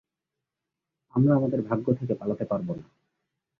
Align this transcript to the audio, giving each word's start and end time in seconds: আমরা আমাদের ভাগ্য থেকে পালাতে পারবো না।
আমরা 1.13 1.31
আমাদের 1.35 1.61
ভাগ্য 1.61 1.85
থেকে 1.93 2.13
পালাতে 2.15 2.45
পারবো 2.45 2.71
না। 2.75 2.85